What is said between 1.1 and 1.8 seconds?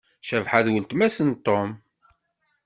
n Tom.